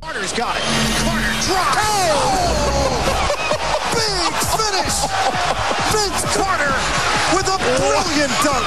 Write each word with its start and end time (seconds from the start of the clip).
Carter's 0.00 0.32
got 0.32 0.56
it. 0.56 0.62
Carter 1.04 1.34
drives. 1.44 1.76
Oh! 1.78 3.04
Big 3.92 4.32
finish. 4.56 5.04
Vince 5.92 6.24
Carter 6.34 6.74
with 7.36 7.46
a 7.48 7.58
brilliant 7.58 8.32
dunk. 8.42 8.64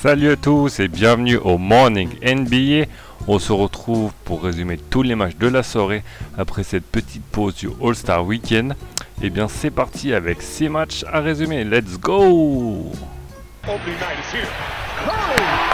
Salut 0.00 0.30
à 0.30 0.36
tous 0.36 0.78
et 0.80 0.88
bienvenue 0.88 1.38
au 1.38 1.58
Morning 1.58 2.10
NBA. 2.22 2.86
On 3.26 3.38
se 3.38 3.52
retrouve 3.52 4.12
pour 4.24 4.44
résumer 4.44 4.78
tous 4.78 5.02
les 5.02 5.16
matchs 5.16 5.36
de 5.36 5.48
la 5.48 5.62
soirée 5.62 6.04
après 6.38 6.62
cette 6.62 6.84
petite 6.84 7.24
pause 7.24 7.56
du 7.56 7.68
All-Star 7.82 8.24
Weekend. 8.24 8.76
Et 9.22 9.30
bien 9.30 9.48
c'est 9.48 9.70
parti 9.70 10.14
avec 10.14 10.40
6 10.42 10.68
matchs 10.68 11.04
à 11.10 11.20
résumer. 11.20 11.64
Let's 11.64 11.98
go 11.98 12.92
Opening 13.64 13.98
night 13.98 14.18
is 14.20 14.30
here. 14.30 14.46
Curry 15.04 15.73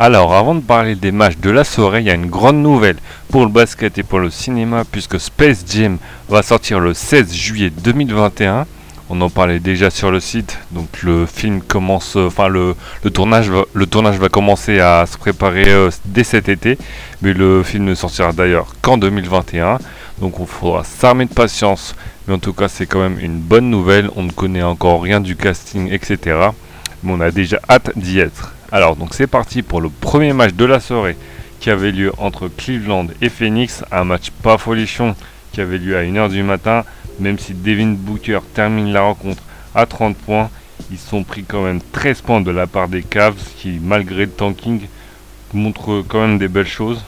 Alors 0.00 0.32
avant 0.32 0.54
de 0.54 0.60
parler 0.60 0.94
des 0.94 1.10
matchs 1.10 1.38
de 1.38 1.50
la 1.50 1.64
soirée, 1.64 1.98
il 1.98 2.06
y 2.06 2.10
a 2.10 2.14
une 2.14 2.30
grande 2.30 2.62
nouvelle 2.62 2.98
pour 3.32 3.42
le 3.42 3.50
basket 3.50 3.98
et 3.98 4.04
pour 4.04 4.20
le 4.20 4.30
cinéma 4.30 4.84
puisque 4.84 5.18
Space 5.18 5.64
Jam 5.68 5.98
va 6.28 6.44
sortir 6.44 6.78
le 6.78 6.94
16 6.94 7.34
juillet 7.34 7.70
2021. 7.70 8.64
On 9.10 9.20
en 9.22 9.28
parlait 9.28 9.58
déjà 9.58 9.90
sur 9.90 10.12
le 10.12 10.20
site, 10.20 10.56
donc 10.70 11.02
le 11.02 11.26
film 11.26 11.62
commence, 11.62 12.14
euh, 12.14 12.28
enfin 12.28 12.46
le, 12.46 12.76
tournage, 13.12 13.48
va, 13.50 14.28
commencer 14.28 14.78
à 14.78 15.04
se 15.06 15.18
préparer 15.18 15.68
euh, 15.68 15.90
dès 16.04 16.22
cet 16.22 16.48
été, 16.48 16.78
mais 17.20 17.32
le 17.32 17.64
film 17.64 17.86
ne 17.86 17.94
sortira 17.96 18.32
d'ailleurs 18.32 18.74
qu'en 18.82 18.98
2021, 18.98 19.78
donc 20.20 20.34
il 20.38 20.46
faudra 20.46 20.84
s'armer 20.84 21.24
de 21.24 21.32
patience, 21.32 21.96
mais 22.28 22.34
en 22.34 22.38
tout 22.38 22.52
cas 22.52 22.68
c'est 22.68 22.86
quand 22.86 23.00
même 23.00 23.18
une 23.18 23.40
bonne 23.40 23.68
nouvelle, 23.68 24.10
on 24.14 24.22
ne 24.22 24.30
connaît 24.30 24.62
encore 24.62 25.02
rien 25.02 25.20
du 25.20 25.34
casting, 25.34 25.90
etc. 25.90 26.50
Mais 27.02 27.12
on 27.12 27.20
a 27.20 27.32
déjà 27.32 27.58
hâte 27.68 27.90
d'y 27.96 28.20
être. 28.20 28.52
Alors 28.70 28.96
donc 28.96 29.14
c'est 29.14 29.26
parti 29.26 29.62
pour 29.62 29.80
le 29.80 29.88
premier 29.88 30.34
match 30.34 30.52
de 30.52 30.66
la 30.66 30.78
soirée 30.78 31.16
qui 31.58 31.70
avait 31.70 31.90
lieu 31.90 32.12
entre 32.18 32.48
Cleveland 32.48 33.06
et 33.22 33.30
Phoenix, 33.30 33.82
un 33.90 34.04
match 34.04 34.30
pas 34.30 34.58
folichon 34.58 35.16
qui 35.52 35.62
avait 35.62 35.78
lieu 35.78 35.96
à 35.96 36.02
1h 36.02 36.28
du 36.28 36.42
matin, 36.42 36.84
même 37.18 37.38
si 37.38 37.54
Devin 37.54 37.94
Booker 37.98 38.40
termine 38.52 38.92
la 38.92 39.00
rencontre 39.00 39.42
à 39.74 39.86
30 39.86 40.16
points, 40.18 40.50
ils 40.90 40.98
sont 40.98 41.24
pris 41.24 41.44
quand 41.44 41.64
même 41.64 41.80
13 41.92 42.20
points 42.20 42.40
de 42.42 42.50
la 42.50 42.66
part 42.66 42.88
des 42.88 43.02
Cavs 43.02 43.42
qui 43.56 43.80
malgré 43.82 44.26
le 44.26 44.30
tanking 44.30 44.82
montrent 45.54 46.04
quand 46.06 46.20
même 46.20 46.38
des 46.38 46.48
belles 46.48 46.66
choses. 46.66 47.02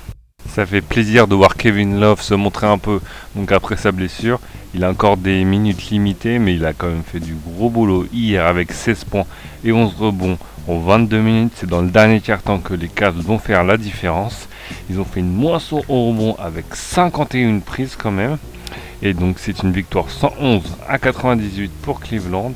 Ça 0.49 0.65
fait 0.65 0.81
plaisir 0.81 1.29
de 1.29 1.35
voir 1.35 1.57
Kevin 1.57 2.01
Love 2.01 2.23
se 2.23 2.33
montrer 2.33 2.69
un 2.69 2.79
peu 2.79 3.01
donc 3.37 3.53
après 3.53 3.77
sa 3.77 3.93
blessure. 3.93 4.41
Il 4.73 4.85
a 4.85 4.91
encore 4.91 5.17
des 5.17 5.45
minutes 5.45 5.91
limitées 5.91 6.39
mais 6.39 6.55
il 6.55 6.65
a 6.65 6.73
quand 6.73 6.89
même 6.89 7.03
fait 7.03 7.21
du 7.21 7.35
gros 7.35 7.71
boulot 7.71 8.07
hier 8.13 8.47
avec 8.47 8.73
16 8.73 9.05
points 9.05 9.27
et 9.65 9.73
11 9.73 9.95
rebonds 9.99 10.39
en 10.69 10.79
22 10.79 11.21
minutes. 11.21 11.53
C'est 11.57 11.69
dans 11.69 11.83
le 11.83 11.91
dernier 11.91 12.21
quart-temps 12.21 12.59
que 12.59 12.75
les 12.75 12.89
Cavs 12.89 13.17
vont 13.17 13.39
faire 13.39 13.65
la 13.65 13.77
différence. 13.77 14.49
Ils 14.89 15.01
ont 15.01 15.05
fait 15.05 15.21
une 15.21 15.33
moisson 15.33 15.83
au 15.89 16.11
rebond 16.11 16.37
avec 16.39 16.75
51 16.75 17.59
prises 17.61 17.97
quand 17.97 18.13
même. 18.13 18.39
Et 19.03 19.13
donc 19.13 19.39
c'est 19.39 19.63
une 19.63 19.73
victoire 19.73 20.09
111 20.09 20.63
à 20.89 20.99
98 20.99 21.73
pour 21.83 22.01
Cleveland. 22.01 22.53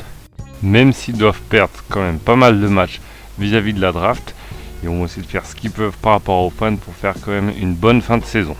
Même 0.62 0.92
s'ils 0.92 1.18
doivent 1.18 1.42
perdre 1.48 1.82
quand 1.88 2.00
même 2.00 2.18
pas 2.18 2.36
mal 2.36 2.60
de 2.60 2.68
matchs 2.68 3.00
vis-à-vis 3.38 3.72
de 3.72 3.80
la 3.80 3.92
draft. 3.92 4.34
Ils 4.82 4.88
vont 4.88 5.04
essayer 5.04 5.22
de 5.22 5.26
faire 5.26 5.46
ce 5.46 5.54
qu'ils 5.54 5.70
peuvent 5.70 5.96
par 6.00 6.12
rapport 6.12 6.44
aux 6.44 6.50
fans 6.50 6.76
pour 6.76 6.94
faire 6.94 7.14
quand 7.24 7.32
même 7.32 7.52
une 7.58 7.74
bonne 7.74 8.02
fin 8.02 8.18
de 8.18 8.24
saison. 8.24 8.54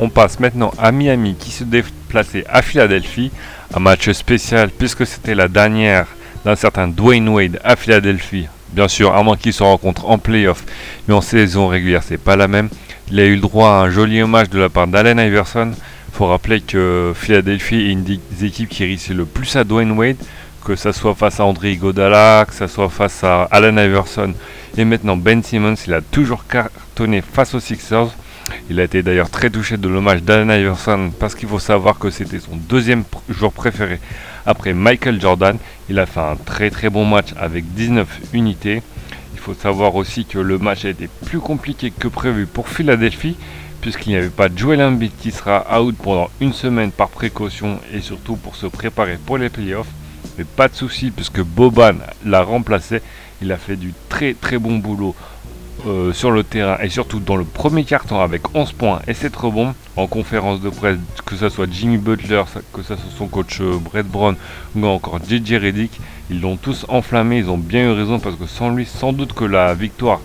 On 0.00 0.08
passe 0.08 0.40
maintenant 0.40 0.72
à 0.78 0.90
Miami 0.90 1.36
qui 1.38 1.50
se 1.50 1.64
déplaçait 1.64 2.44
à 2.48 2.62
Philadelphie. 2.62 3.30
Un 3.74 3.80
match 3.80 4.10
spécial 4.12 4.70
puisque 4.70 5.06
c'était 5.06 5.34
la 5.34 5.48
dernière 5.48 6.06
d'un 6.44 6.56
certain 6.56 6.88
Dwayne 6.88 7.28
Wade 7.28 7.60
à 7.62 7.76
Philadelphie. 7.76 8.48
Bien 8.72 8.88
sûr, 8.88 9.14
à 9.14 9.22
moins 9.22 9.36
qu'il 9.36 9.52
se 9.52 9.62
rencontre 9.62 10.08
en 10.08 10.18
playoff, 10.18 10.64
mais 11.06 11.14
en 11.14 11.20
saison 11.20 11.68
régulière, 11.68 12.02
c'est 12.02 12.18
pas 12.18 12.36
la 12.36 12.48
même. 12.48 12.70
Il 13.10 13.20
a 13.20 13.24
eu 13.24 13.34
le 13.34 13.40
droit 13.40 13.68
à 13.68 13.82
un 13.82 13.90
joli 13.90 14.22
hommage 14.22 14.48
de 14.48 14.58
la 14.58 14.70
part 14.70 14.86
d'Allen 14.86 15.18
Iverson. 15.18 15.72
faut 16.12 16.26
rappeler 16.26 16.62
que 16.62 17.12
Philadelphie 17.14 17.76
est 17.76 17.92
une 17.92 18.04
des 18.04 18.18
équipes 18.42 18.70
qui 18.70 18.84
réussit 18.84 19.14
le 19.14 19.26
plus 19.26 19.56
à 19.56 19.64
Dwayne 19.64 19.92
Wade, 19.92 20.16
que 20.64 20.74
ça 20.74 20.92
soit 20.94 21.14
face 21.14 21.38
à 21.38 21.44
André 21.44 21.72
Iguodala, 21.72 22.46
que 22.48 22.54
ça 22.54 22.66
soit 22.66 22.88
face 22.88 23.22
à 23.24 23.42
Allen 23.50 23.76
Iverson 23.76 24.32
et 24.76 24.84
maintenant 24.84 25.16
Ben 25.16 25.42
Simmons. 25.42 25.74
Il 25.86 25.92
a 25.92 26.00
toujours 26.00 26.46
cartonné 26.46 27.20
face 27.20 27.54
aux 27.54 27.60
Sixers. 27.60 28.08
Il 28.70 28.80
a 28.80 28.84
été 28.84 29.02
d'ailleurs 29.02 29.30
très 29.30 29.50
touché 29.50 29.76
de 29.76 29.88
l'hommage 29.88 30.22
d'Allen 30.22 30.50
Iverson 30.50 31.10
parce 31.18 31.34
qu'il 31.34 31.48
faut 31.48 31.58
savoir 31.58 31.98
que 31.98 32.10
c'était 32.10 32.40
son 32.40 32.56
deuxième 32.56 33.04
joueur 33.28 33.52
préféré 33.52 34.00
après 34.46 34.72
Michael 34.72 35.20
Jordan. 35.20 35.56
Il 35.88 35.98
a 35.98 36.06
fait 36.06 36.20
un 36.20 36.36
très 36.36 36.70
très 36.70 36.90
bon 36.90 37.04
match 37.04 37.28
avec 37.38 37.72
19 37.74 38.08
unités. 38.32 38.82
Il 39.34 39.40
faut 39.40 39.54
savoir 39.54 39.94
aussi 39.96 40.24
que 40.24 40.38
le 40.38 40.58
match 40.58 40.84
a 40.84 40.90
été 40.90 41.08
plus 41.26 41.40
compliqué 41.40 41.90
que 41.90 42.08
prévu 42.08 42.46
pour 42.46 42.68
Philadelphie 42.68 43.36
puisqu'il 43.80 44.10
n'y 44.10 44.16
avait 44.16 44.28
pas 44.28 44.48
Joel 44.54 44.80
Embiid 44.80 45.10
qui 45.18 45.32
sera 45.32 45.80
out 45.80 45.96
pendant 46.00 46.30
une 46.40 46.52
semaine 46.52 46.92
par 46.92 47.08
précaution 47.08 47.80
et 47.92 48.00
surtout 48.00 48.36
pour 48.36 48.54
se 48.54 48.66
préparer 48.66 49.18
pour 49.26 49.38
les 49.38 49.48
playoffs. 49.48 49.90
Mais 50.38 50.44
pas 50.44 50.68
de 50.68 50.74
souci 50.74 51.10
puisque 51.10 51.42
Boban 51.42 51.96
l'a 52.24 52.42
remplacé. 52.42 53.02
Il 53.42 53.50
a 53.50 53.58
fait 53.58 53.76
du 53.76 53.92
très 54.08 54.34
très 54.34 54.56
bon 54.56 54.78
boulot 54.78 55.16
euh, 55.86 56.12
sur 56.12 56.30
le 56.30 56.44
terrain 56.44 56.78
et 56.80 56.88
surtout 56.88 57.18
dans 57.18 57.36
le 57.36 57.44
premier 57.44 57.84
carton 57.84 58.20
avec 58.20 58.54
11 58.54 58.72
points 58.72 59.00
et 59.08 59.14
7 59.14 59.34
rebonds 59.34 59.74
en 59.96 60.06
conférence 60.06 60.60
de 60.60 60.70
presse, 60.70 60.98
que 61.26 61.36
ce 61.36 61.48
soit 61.48 61.66
Jimmy 61.70 61.98
Butler, 61.98 62.42
que 62.72 62.82
ce 62.82 62.94
soit 62.94 63.04
son 63.16 63.26
coach 63.26 63.60
euh, 63.60 63.78
Brett 63.78 64.06
Brown 64.06 64.36
ou 64.76 64.86
encore 64.86 65.18
JJ 65.18 65.54
Reddick, 65.54 66.00
ils 66.30 66.40
l'ont 66.40 66.56
tous 66.56 66.86
enflammé, 66.88 67.38
ils 67.38 67.50
ont 67.50 67.58
bien 67.58 67.84
eu 67.84 67.92
raison 67.92 68.18
parce 68.18 68.36
que 68.36 68.46
sans 68.46 68.70
lui, 68.70 68.86
sans 68.86 69.12
doute 69.12 69.32
que 69.32 69.44
la 69.44 69.74
victoire 69.74 70.20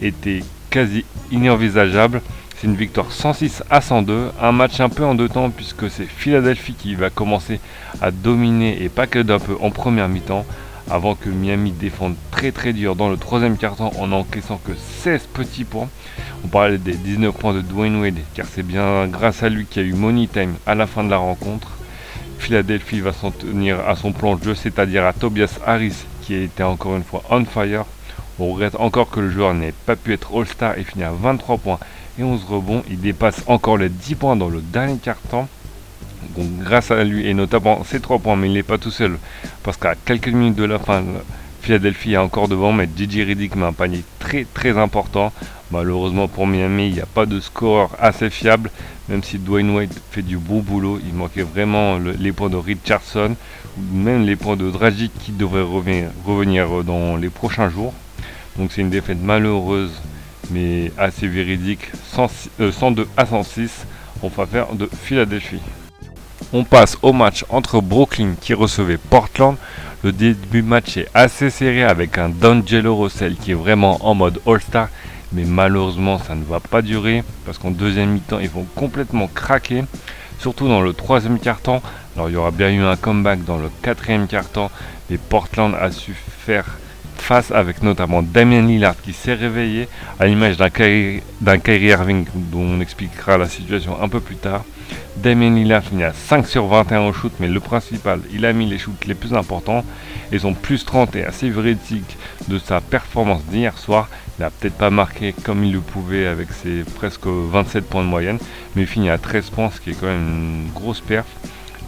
était 0.00 0.40
quasi 0.70 1.04
inenvisageable. 1.30 2.22
C'est 2.56 2.68
une 2.68 2.76
victoire 2.76 3.10
106 3.10 3.64
à 3.70 3.80
102, 3.80 4.30
un 4.40 4.52
match 4.52 4.78
un 4.78 4.88
peu 4.88 5.04
en 5.04 5.16
deux 5.16 5.28
temps 5.28 5.50
puisque 5.50 5.90
c'est 5.90 6.06
Philadelphie 6.06 6.74
qui 6.74 6.94
va 6.94 7.10
commencer 7.10 7.58
à 8.00 8.12
dominer 8.12 8.82
et 8.82 8.88
pas 8.88 9.08
que 9.08 9.18
d'un 9.18 9.40
peu 9.40 9.56
en 9.60 9.70
première 9.70 10.08
mi-temps 10.08 10.46
avant 10.90 11.14
que 11.14 11.28
Miami 11.28 11.72
défende 11.72 12.14
très 12.30 12.52
très 12.52 12.72
dur 12.72 12.96
dans 12.96 13.08
le 13.08 13.16
troisième 13.16 13.56
quart-temps 13.56 13.92
en 13.98 14.12
encaissant 14.12 14.60
que 14.64 14.72
16 14.74 15.28
petits 15.32 15.64
points. 15.64 15.88
On 16.44 16.48
parlait 16.48 16.78
des 16.78 16.94
19 16.94 17.34
points 17.34 17.54
de 17.54 17.60
Dwayne 17.60 18.00
Wade 18.00 18.18
car 18.34 18.46
c'est 18.46 18.62
bien 18.62 19.06
grâce 19.06 19.42
à 19.42 19.48
lui 19.48 19.66
qu'il 19.66 19.82
y 19.82 19.84
a 19.84 19.88
eu 19.88 19.94
money 19.94 20.26
time 20.26 20.54
à 20.66 20.74
la 20.74 20.86
fin 20.86 21.04
de 21.04 21.10
la 21.10 21.18
rencontre. 21.18 21.72
Philadelphie 22.38 23.00
va 23.00 23.12
s'en 23.12 23.30
tenir 23.30 23.80
à 23.88 23.94
son 23.94 24.12
plan 24.12 24.34
de 24.36 24.42
jeu, 24.42 24.54
c'est-à-dire 24.54 25.06
à 25.06 25.12
Tobias 25.12 25.58
Harris 25.64 26.04
qui 26.22 26.34
été 26.34 26.62
encore 26.62 26.96
une 26.96 27.04
fois 27.04 27.22
on 27.30 27.44
fire. 27.44 27.84
On 28.38 28.52
regrette 28.52 28.76
encore 28.76 29.10
que 29.10 29.20
le 29.20 29.30
joueur 29.30 29.54
n'ait 29.54 29.74
pas 29.86 29.94
pu 29.94 30.12
être 30.12 30.36
All-Star 30.36 30.78
et 30.78 30.84
finir 30.84 31.08
à 31.08 31.12
23 31.12 31.58
points 31.58 31.78
et 32.18 32.24
11 32.24 32.44
rebonds. 32.44 32.82
Il 32.90 33.00
dépasse 33.00 33.42
encore 33.46 33.78
les 33.78 33.88
10 33.88 34.14
points 34.16 34.36
dans 34.36 34.48
le 34.48 34.60
dernier 34.60 34.96
quart-temps. 34.96 35.48
Donc 36.36 36.46
grâce 36.58 36.90
à 36.90 37.04
lui 37.04 37.26
et 37.26 37.34
notamment 37.34 37.84
ces 37.84 38.00
3 38.00 38.18
points, 38.18 38.36
mais 38.36 38.48
il 38.48 38.54
n'est 38.54 38.62
pas 38.62 38.78
tout 38.78 38.90
seul 38.90 39.18
parce 39.62 39.76
qu'à 39.76 39.94
quelques 39.94 40.28
minutes 40.28 40.56
de 40.56 40.64
la 40.64 40.78
fin, 40.78 41.02
Philadelphie 41.60 42.14
est 42.14 42.18
encore 42.18 42.48
devant, 42.48 42.72
mais 42.72 42.88
Gigi 42.96 43.22
Riddick 43.22 43.54
met 43.54 43.66
un 43.66 43.72
panier 43.72 44.02
très 44.18 44.44
très 44.52 44.76
important. 44.76 45.32
Malheureusement 45.70 46.26
pour 46.28 46.46
Miami, 46.46 46.88
il 46.88 46.94
n'y 46.94 47.00
a 47.00 47.06
pas 47.06 47.24
de 47.24 47.38
score 47.38 47.96
assez 47.98 48.30
fiable, 48.30 48.70
même 49.08 49.22
si 49.22 49.38
Dwayne 49.38 49.70
Wade 49.70 49.94
fait 50.10 50.22
du 50.22 50.36
beau 50.36 50.60
boulot. 50.60 50.98
Il 51.06 51.14
manquait 51.14 51.44
vraiment 51.44 51.98
le, 51.98 52.12
les 52.12 52.32
points 52.32 52.50
de 52.50 52.56
Richardson, 52.56 53.36
ou 53.78 53.96
même 53.96 54.26
les 54.26 54.36
points 54.36 54.56
de 54.56 54.70
Dragic 54.70 55.12
qui 55.20 55.32
devraient 55.32 55.62
revenir, 55.62 56.84
dans 56.84 57.16
les 57.16 57.30
prochains 57.30 57.70
jours. 57.70 57.94
Donc 58.56 58.72
c'est 58.72 58.82
une 58.82 58.90
défaite 58.90 59.22
malheureuse, 59.22 59.92
mais 60.50 60.92
assez 60.98 61.26
véridique, 61.26 61.90
100, 62.12 62.30
euh, 62.60 62.72
102 62.72 63.08
à 63.16 63.24
106 63.24 63.86
en 64.22 64.30
faveur 64.30 64.74
de 64.74 64.90
Philadelphie. 65.04 65.62
On 66.54 66.64
passe 66.64 66.98
au 67.00 67.14
match 67.14 67.46
entre 67.48 67.80
Brooklyn 67.80 68.34
qui 68.38 68.52
recevait 68.52 68.98
Portland. 68.98 69.56
Le 70.04 70.12
début 70.12 70.60
match 70.60 70.98
est 70.98 71.08
assez 71.14 71.48
serré 71.48 71.82
avec 71.82 72.18
un 72.18 72.28
D'Angelo 72.28 72.94
Russell 72.94 73.36
qui 73.36 73.52
est 73.52 73.54
vraiment 73.54 74.06
en 74.06 74.14
mode 74.14 74.38
All-Star. 74.46 74.88
Mais 75.32 75.44
malheureusement 75.44 76.18
ça 76.18 76.34
ne 76.34 76.44
va 76.44 76.60
pas 76.60 76.82
durer 76.82 77.24
parce 77.46 77.56
qu'en 77.56 77.70
deuxième 77.70 78.10
mi-temps 78.10 78.38
ils 78.38 78.50
vont 78.50 78.66
complètement 78.74 79.28
craquer. 79.28 79.84
Surtout 80.40 80.68
dans 80.68 80.82
le 80.82 80.92
troisième 80.92 81.38
quart-temps. 81.38 81.80
Alors 82.16 82.28
il 82.28 82.34
y 82.34 82.36
aura 82.36 82.50
bien 82.50 82.68
eu 82.68 82.82
un 82.82 82.96
comeback 82.96 83.44
dans 83.44 83.56
le 83.56 83.70
quatrième 83.80 84.26
quart-temps. 84.26 84.70
Mais 85.08 85.16
Portland 85.16 85.74
a 85.80 85.90
su 85.90 86.12
faire 86.12 86.66
face 87.22 87.50
avec 87.52 87.82
notamment 87.82 88.22
Damien 88.22 88.62
Lillard 88.62 89.00
qui 89.00 89.12
s'est 89.12 89.34
réveillé 89.34 89.88
à 90.18 90.26
l'image 90.26 90.56
d'un 90.56 90.68
Kyrie, 90.70 91.22
Irving 91.86 92.26
dont 92.34 92.60
on 92.60 92.80
expliquera 92.80 93.38
la 93.38 93.48
situation 93.48 94.02
un 94.02 94.08
peu 94.08 94.20
plus 94.20 94.36
tard. 94.36 94.64
Damien 95.16 95.54
Lillard 95.54 95.84
finit 95.84 96.04
à 96.04 96.12
5 96.12 96.46
sur 96.46 96.66
21 96.66 97.02
au 97.02 97.12
shoot, 97.12 97.32
mais 97.38 97.48
le 97.48 97.60
principal, 97.60 98.20
il 98.32 98.44
a 98.44 98.52
mis 98.52 98.66
les 98.66 98.78
shoots 98.78 99.06
les 99.06 99.14
plus 99.14 99.34
importants 99.34 99.84
et 100.32 100.38
son 100.38 100.52
plus 100.52 100.84
30 100.84 101.14
est 101.16 101.24
assez 101.24 101.48
véridique 101.48 102.16
de 102.48 102.58
sa 102.58 102.80
performance 102.80 103.44
d'hier 103.44 103.78
soir. 103.78 104.08
Il 104.38 104.42
n'a 104.42 104.50
peut-être 104.50 104.76
pas 104.76 104.90
marqué 104.90 105.32
comme 105.44 105.64
il 105.64 105.72
le 105.72 105.80
pouvait 105.80 106.26
avec 106.26 106.48
ses 106.52 106.82
presque 106.96 107.26
27 107.26 107.88
points 107.88 108.02
de 108.02 108.08
moyenne, 108.08 108.38
mais 108.74 108.82
il 108.82 108.88
finit 108.88 109.10
à 109.10 109.18
13 109.18 109.50
points, 109.50 109.70
ce 109.70 109.80
qui 109.80 109.90
est 109.90 109.94
quand 109.94 110.06
même 110.06 110.66
une 110.66 110.70
grosse 110.74 111.00
perf. 111.00 111.26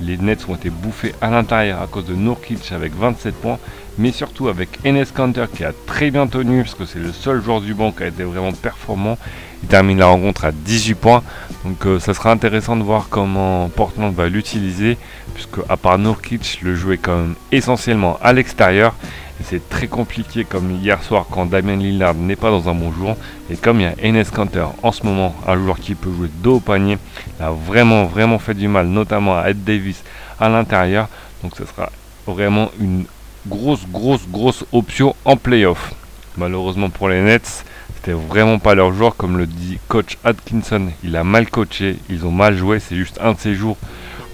Les 0.01 0.17
Nets 0.17 0.49
ont 0.49 0.55
été 0.55 0.71
bouffés 0.71 1.15
à 1.21 1.31
l'intérieur 1.31 1.81
à 1.81 1.87
cause 1.87 2.07
de 2.07 2.15
Nurkic 2.15 2.73
avec 2.73 2.95
27 2.95 3.35
points, 3.35 3.59
mais 3.99 4.13
surtout 4.13 4.49
avec 4.49 4.69
Enes 4.85 5.07
Kanter 5.15 5.47
qui 5.55 5.65
a 5.65 5.73
très 5.87 6.11
bien 6.11 6.27
tenu 6.27 6.63
parce 6.63 6.75
que 6.75 6.85
c'est 6.85 6.99
le 6.99 7.13
seul 7.13 7.43
joueur 7.43 7.61
du 7.61 7.75
banc 7.75 7.93
qui 7.93 8.03
a 8.03 8.09
été 8.09 8.25
vraiment 8.25 8.53
performant. 8.53 9.19
Il 9.63 9.69
termine 9.69 9.99
la 9.99 10.07
rencontre 10.07 10.45
à 10.45 10.53
18 10.53 10.95
points, 10.95 11.23
donc 11.65 11.87
euh, 11.87 11.99
ça 11.99 12.13
sera 12.13 12.31
intéressant 12.31 12.77
de 12.77 12.83
voir 12.83 13.07
comment 13.09 13.69
Portland 13.69 14.15
va 14.15 14.29
l'utiliser, 14.29 14.99
puisque 15.33 15.59
à 15.69 15.77
part 15.77 15.99
Nurkic, 15.99 16.61
le 16.63 16.75
jeu 16.75 16.93
est 16.93 16.99
quand 16.99 17.17
même 17.17 17.35
essentiellement 17.51 18.19
à 18.23 18.33
l'extérieur. 18.33 18.95
C'est 19.43 19.69
très 19.69 19.89
compliqué 19.89 20.45
comme 20.45 20.71
hier 20.71 21.03
soir 21.03 21.27
quand 21.31 21.47
Damien 21.47 21.77
Lillard 21.77 22.15
n'est 22.15 22.37
pas 22.37 22.51
dans 22.51 22.69
un 22.69 22.75
bon 22.75 22.93
jour. 22.93 23.17
Et 23.51 23.57
comme 23.57 23.81
il 23.81 23.83
y 23.83 23.87
a 23.87 23.95
Enes 24.03 24.25
Kanter 24.25 24.67
en 24.83 24.93
ce 24.93 25.05
moment, 25.05 25.35
un 25.47 25.57
joueur 25.57 25.79
qui 25.79 25.95
peut 25.95 26.11
jouer 26.11 26.29
dos 26.43 26.57
au 26.57 26.61
panier, 26.61 26.99
il 27.39 27.45
a 27.45 27.51
vraiment 27.51 28.05
vraiment 28.07 28.39
fait 28.39 28.55
du 28.55 28.69
mal, 28.69 28.87
notamment 28.87 29.37
à 29.37 29.51
Ed 29.51 29.65
Davis 29.65 30.03
à 30.39 30.49
l'intérieur. 30.49 31.09
Donc 31.43 31.57
ce 31.57 31.65
sera 31.67 31.91
vraiment 32.27 32.71
une 32.81 33.05
grosse 33.47 33.87
grosse 33.91 34.27
grosse 34.29 34.65
option 34.73 35.15
en 35.25 35.37
playoff. 35.37 35.93
Malheureusement 36.37 36.89
pour 36.89 37.09
les 37.09 37.21
Nets, 37.21 37.65
c'était 37.97 38.13
vraiment 38.13 38.59
pas 38.59 38.75
leur 38.75 38.93
joueur 38.93 39.17
comme 39.17 39.37
le 39.37 39.47
dit 39.47 39.79
coach 39.89 40.17
Atkinson. 40.25 40.89
Il 41.03 41.17
a 41.17 41.25
mal 41.25 41.51
coaché, 41.51 41.97
ils 42.09 42.25
ont 42.25 42.33
mal 42.33 42.57
joué, 42.57 42.81
c'est 42.81 42.97
juste 42.97 43.19
un 43.21 43.33
de 43.33 43.39
ces 43.39 43.55
jours 43.55 43.77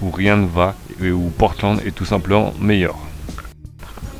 où 0.01 0.11
rien 0.11 0.37
ne 0.37 0.47
va 0.47 0.75
et 1.03 1.11
où 1.11 1.31
Portland 1.37 1.79
est 1.85 1.91
tout 1.91 2.05
simplement 2.05 2.53
meilleur. 2.59 2.95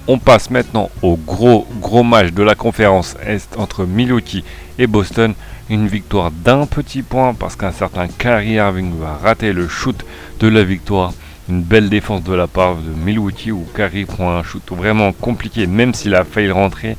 On 0.08 0.18
passe 0.18 0.50
maintenant 0.50 0.90
au 1.04 1.16
gros 1.16 1.68
gros 1.80 2.02
match 2.04 2.32
de 2.32 2.42
la 2.42 2.56
conférence 2.56 3.16
Est 3.24 3.56
entre 3.58 3.86
Milwaukee 3.86 4.44
et 4.80 4.88
Boston. 4.88 5.36
Une 5.70 5.88
victoire 5.88 6.32
d'un 6.32 6.66
petit 6.66 7.04
point 7.04 7.36
parce 7.36 7.56
qu'un 7.56 7.72
certain 7.72 8.08
Kyrie 8.08 8.54
Irving 8.54 8.94
va 9.00 9.14
rater 9.14 9.54
le 9.54 9.68
shoot 9.68 10.04
de 10.40 10.48
la 10.48 10.64
victoire. 10.64 11.14
Une 11.50 11.62
belle 11.62 11.88
défense 11.88 12.24
de 12.24 12.34
la 12.34 12.48
part 12.48 12.78
de 12.78 12.90
Milwaukee 13.06 13.52
où 13.52 13.64
Kyrie 13.76 14.06
prend 14.06 14.32
un 14.32 14.42
shoot 14.42 14.64
vraiment 14.72 15.14
compliqué 15.14 15.68
même 15.68 15.94
s'il 15.94 16.16
a 16.16 16.24
failli 16.24 16.50
rentrer. 16.50 16.98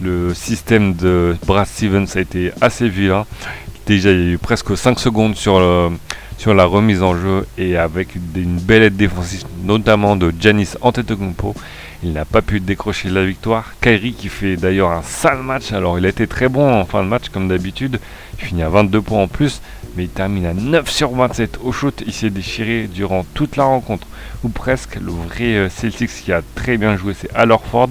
Le 0.00 0.32
système 0.32 0.94
de 0.94 1.36
Brad 1.46 1.66
Stevens 1.66 2.06
a 2.14 2.20
été 2.20 2.50
assez 2.62 2.88
vilain. 2.88 3.26
Déjà 3.86 4.10
il 4.10 4.18
y 4.18 4.22
a 4.22 4.32
eu 4.32 4.38
presque 4.38 4.74
5 4.74 4.98
secondes 4.98 5.36
sur, 5.36 5.60
le, 5.60 5.90
sur 6.38 6.54
la 6.54 6.64
remise 6.64 7.02
en 7.02 7.14
jeu 7.14 7.46
et 7.58 7.76
avec 7.76 8.14
une 8.14 8.58
belle 8.58 8.84
aide 8.84 8.96
défensive 8.96 9.44
notamment 9.64 10.16
de 10.16 10.32
Janis 10.40 10.70
Antetokounmpo 10.80 11.54
il 12.04 12.12
n'a 12.12 12.24
pas 12.24 12.42
pu 12.42 12.60
décrocher 12.60 13.10
la 13.10 13.24
victoire. 13.24 13.72
Kyrie 13.80 14.12
qui 14.12 14.28
fait 14.28 14.56
d'ailleurs 14.56 14.92
un 14.92 15.02
sale 15.02 15.42
match. 15.42 15.72
Alors 15.72 15.98
il 15.98 16.06
a 16.06 16.08
été 16.08 16.28
très 16.28 16.48
bon 16.48 16.72
en 16.72 16.84
fin 16.84 17.02
de 17.02 17.08
match 17.08 17.28
comme 17.28 17.48
d'habitude. 17.48 17.98
Il 18.38 18.44
finit 18.44 18.62
à 18.62 18.68
22 18.68 19.02
points 19.02 19.22
en 19.22 19.28
plus. 19.28 19.60
Mais 19.96 20.04
il 20.04 20.08
termine 20.08 20.46
à 20.46 20.54
9 20.54 20.88
sur 20.88 21.10
27 21.10 21.58
au 21.62 21.72
shoot. 21.72 22.04
Il 22.06 22.12
s'est 22.12 22.30
déchiré 22.30 22.86
durant 22.86 23.24
toute 23.34 23.56
la 23.56 23.64
rencontre. 23.64 24.06
Ou 24.44 24.48
presque. 24.48 24.94
Le 24.96 25.10
vrai 25.10 25.56
euh, 25.56 25.68
Celtics 25.68 26.10
qui 26.10 26.32
a 26.32 26.42
très 26.54 26.76
bien 26.76 26.96
joué 26.96 27.14
c'est 27.18 27.34
Al 27.34 27.52
Ford. 27.68 27.90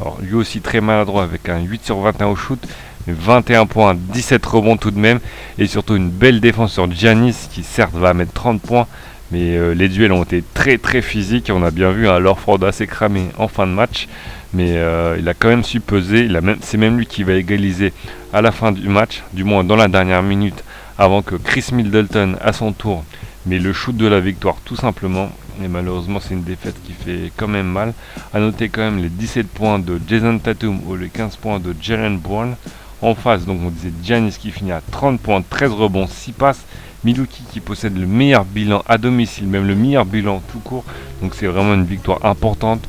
Alors 0.00 0.18
lui 0.20 0.34
aussi 0.34 0.60
très 0.60 0.82
maladroit 0.82 1.22
avec 1.22 1.48
un 1.48 1.60
8 1.60 1.86
sur 1.86 1.98
21 2.00 2.26
au 2.26 2.36
shoot. 2.36 2.60
Mais 3.06 3.14
21 3.16 3.66
points, 3.66 3.94
17 3.94 4.44
rebonds 4.44 4.76
tout 4.76 4.90
de 4.90 4.98
même. 4.98 5.20
Et 5.56 5.66
surtout 5.66 5.96
une 5.96 6.10
belle 6.10 6.40
défense 6.40 6.74
sur 6.74 6.90
Giannis 6.90 7.48
qui 7.50 7.62
certes 7.62 7.94
va 7.94 8.12
mettre 8.12 8.32
30 8.34 8.60
points. 8.60 8.86
Mais 9.32 9.56
euh, 9.56 9.74
les 9.74 9.88
duels 9.88 10.12
ont 10.12 10.22
été 10.22 10.44
très 10.54 10.78
très 10.78 11.02
physiques. 11.02 11.50
On 11.52 11.62
a 11.62 11.70
bien 11.70 11.90
vu 11.90 12.08
un 12.08 12.18
Lorford 12.18 12.62
assez 12.64 12.86
cramé 12.86 13.26
en 13.38 13.48
fin 13.48 13.66
de 13.66 13.72
match. 13.72 14.08
Mais 14.54 14.76
euh, 14.76 15.16
il 15.18 15.28
a 15.28 15.34
quand 15.34 15.48
même 15.48 15.64
su 15.64 15.80
peser. 15.80 16.28
c'est 16.62 16.78
même 16.78 16.98
lui 16.98 17.06
qui 17.06 17.24
va 17.24 17.34
égaliser 17.34 17.92
à 18.32 18.40
la 18.42 18.52
fin 18.52 18.72
du 18.72 18.88
match, 18.88 19.22
du 19.32 19.44
moins 19.44 19.64
dans 19.64 19.76
la 19.76 19.88
dernière 19.88 20.22
minute, 20.22 20.62
avant 20.98 21.22
que 21.22 21.34
Chris 21.34 21.66
Middleton 21.72 22.36
à 22.40 22.52
son 22.52 22.72
tour 22.72 23.04
met 23.46 23.58
le 23.58 23.72
shoot 23.72 23.96
de 23.96 24.06
la 24.06 24.20
victoire 24.20 24.56
tout 24.64 24.76
simplement. 24.76 25.30
Et 25.62 25.68
malheureusement 25.68 26.20
c'est 26.20 26.34
une 26.34 26.42
défaite 26.42 26.76
qui 26.84 26.92
fait 26.92 27.32
quand 27.36 27.48
même 27.48 27.66
mal. 27.66 27.92
A 28.32 28.40
noter 28.40 28.68
quand 28.68 28.82
même 28.82 28.98
les 28.98 29.08
17 29.08 29.48
points 29.48 29.78
de 29.78 30.00
Jason 30.06 30.38
Tatum 30.38 30.80
ou 30.86 30.96
les 30.96 31.08
15 31.08 31.36
points 31.36 31.58
de 31.58 31.74
Jalen 31.80 32.18
Brown. 32.18 32.56
En 33.02 33.14
face, 33.14 33.44
donc 33.44 33.60
on 33.62 33.68
disait 33.68 33.92
Giannis 34.02 34.36
qui 34.40 34.50
finit 34.50 34.72
à 34.72 34.80
30 34.90 35.20
points, 35.20 35.42
13 35.42 35.72
rebonds, 35.72 36.06
6 36.06 36.32
passes. 36.32 36.64
Milwaukee 37.04 37.44
qui 37.52 37.60
possède 37.60 37.96
le 37.96 38.06
meilleur 38.06 38.44
bilan 38.44 38.82
à 38.88 38.98
domicile, 38.98 39.46
même 39.46 39.66
le 39.66 39.74
meilleur 39.74 40.04
bilan 40.04 40.42
tout 40.50 40.58
court. 40.58 40.84
Donc 41.22 41.34
c'est 41.34 41.46
vraiment 41.46 41.74
une 41.74 41.84
victoire 41.84 42.24
importante. 42.24 42.82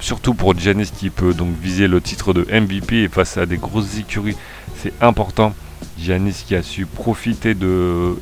Surtout 0.00 0.34
pour 0.34 0.58
Giannis 0.58 0.90
qui 0.96 1.10
peut 1.10 1.32
donc 1.32 1.54
viser 1.60 1.86
le 1.86 2.00
titre 2.00 2.32
de 2.32 2.44
MVP 2.50 3.04
et 3.04 3.08
face 3.08 3.38
à 3.38 3.46
des 3.46 3.56
grosses 3.56 3.98
écuries, 3.98 4.36
c'est 4.76 4.92
important. 5.00 5.54
Giannis 5.98 6.44
qui 6.46 6.54
a 6.54 6.62
su 6.62 6.86
profiter 6.86 7.54
de, 7.54 8.16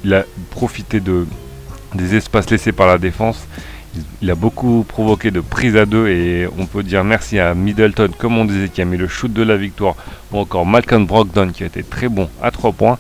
des 1.94 2.14
espaces 2.14 2.50
laissés 2.50 2.72
par 2.72 2.86
la 2.86 2.98
défense. 2.98 3.46
Il 4.22 4.30
a 4.30 4.34
beaucoup 4.34 4.84
provoqué 4.86 5.30
de 5.30 5.40
prises 5.40 5.76
à 5.76 5.84
deux 5.86 6.08
et 6.08 6.46
on 6.58 6.66
peut 6.66 6.82
dire 6.82 7.02
merci 7.02 7.38
à 7.38 7.54
Middleton, 7.54 8.10
comme 8.16 8.38
on 8.38 8.44
disait, 8.44 8.68
qui 8.68 8.82
a 8.82 8.84
mis 8.84 8.96
le 8.96 9.08
shoot 9.08 9.32
de 9.32 9.42
la 9.42 9.56
victoire, 9.56 9.96
ou 10.30 10.38
encore 10.38 10.64
Malcolm 10.64 11.06
Brogdon 11.06 11.50
qui 11.50 11.64
a 11.64 11.66
été 11.66 11.82
très 11.82 12.08
bon 12.08 12.28
à 12.40 12.50
3 12.50 12.72
points 12.72 12.98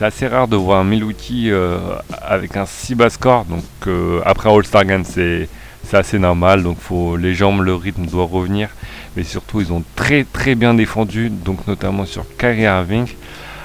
c'est 0.00 0.06
assez 0.06 0.28
rare 0.28 0.48
de 0.48 0.56
voir 0.56 0.82
Milwaukee 0.82 1.50
euh, 1.50 1.78
avec 2.22 2.56
un 2.56 2.64
si 2.64 2.94
bas 2.94 3.10
score. 3.10 3.44
Donc 3.44 3.64
euh, 3.86 4.22
après 4.24 4.50
All-Star 4.50 4.86
Game, 4.86 5.04
c'est 5.04 5.46
assez 5.92 6.18
normal. 6.18 6.62
Donc 6.62 6.78
faut 6.80 7.18
les 7.18 7.34
jambes, 7.34 7.60
le 7.60 7.74
rythme 7.74 8.06
doit 8.06 8.24
revenir. 8.24 8.70
Mais 9.14 9.24
surtout, 9.24 9.60
ils 9.60 9.74
ont 9.74 9.84
très 9.96 10.24
très 10.24 10.54
bien 10.54 10.72
défendu, 10.72 11.28
donc 11.28 11.66
notamment 11.66 12.06
sur 12.06 12.24
Kyrie 12.38 12.62
Irving. 12.62 13.08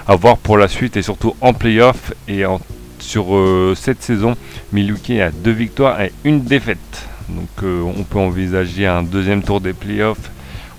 À 0.10 0.18
voir 0.18 0.36
pour 0.36 0.58
la 0.58 0.68
suite 0.68 0.98
et 0.98 1.02
surtout 1.02 1.38
en 1.40 1.54
playoff 1.54 2.12
et 2.28 2.44
sur 3.00 3.34
euh, 3.34 3.74
cette 3.74 4.04
saison, 4.04 4.36
Milwaukee 4.74 5.22
a 5.22 5.32
deux 5.32 5.52
victoires 5.52 6.02
et 6.02 6.12
une 6.26 6.44
défaite. 6.44 7.08
Donc 7.30 7.64
on 7.64 8.04
peut 8.04 8.20
envisager 8.20 8.86
un 8.86 9.04
deuxième 9.04 9.42
tour 9.42 9.62
des 9.62 9.72
playoffs 9.72 10.30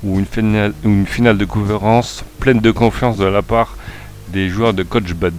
ou 0.04 0.18
une 0.18 0.26
finale, 0.26 0.74
une 0.84 1.06
finale 1.06 1.38
de 1.38 1.46
couverance 1.46 2.24
pleine 2.40 2.60
de 2.60 2.70
confiance 2.70 3.16
de 3.16 3.24
la 3.24 3.40
part 3.40 3.78
des 4.28 4.48
joueurs 4.48 4.74
de 4.74 4.82
Coach 4.82 5.12
Bud. 5.12 5.34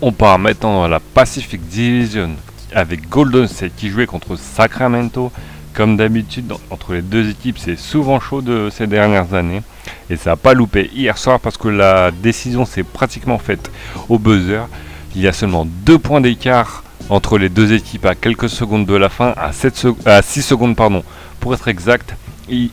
On 0.00 0.12
part 0.12 0.38
maintenant 0.38 0.82
à 0.82 0.88
la 0.88 1.00
Pacific 1.00 1.60
Division 1.68 2.30
avec 2.74 3.08
Golden 3.08 3.46
State 3.46 3.72
qui 3.76 3.88
jouait 3.88 4.06
contre 4.06 4.36
Sacramento. 4.36 5.30
Comme 5.74 5.96
d'habitude, 5.96 6.52
entre 6.70 6.92
les 6.92 7.02
deux 7.02 7.30
équipes, 7.30 7.56
c'est 7.58 7.78
souvent 7.78 8.20
chaud 8.20 8.42
de 8.42 8.68
ces 8.70 8.86
dernières 8.86 9.32
années. 9.32 9.62
Et 10.10 10.16
ça 10.16 10.30
n'a 10.30 10.36
pas 10.36 10.52
loupé 10.52 10.90
hier 10.94 11.16
soir 11.16 11.40
parce 11.40 11.56
que 11.56 11.68
la 11.68 12.10
décision 12.10 12.66
s'est 12.66 12.82
pratiquement 12.82 13.38
faite 13.38 13.70
au 14.08 14.18
buzzer. 14.18 14.66
Il 15.14 15.22
y 15.22 15.28
a 15.28 15.32
seulement 15.32 15.66
deux 15.66 15.98
points 15.98 16.20
d'écart 16.20 16.84
entre 17.08 17.38
les 17.38 17.48
deux 17.48 17.72
équipes 17.72 18.06
à 18.06 18.14
quelques 18.14 18.48
secondes 18.48 18.86
de 18.86 18.94
la 18.94 19.08
fin, 19.08 19.34
à, 19.36 19.52
7 19.52 19.86
à 20.04 20.22
6 20.22 20.42
secondes 20.42 20.76
pardon, 20.76 21.04
pour 21.40 21.54
être 21.54 21.68
exact. 21.68 22.16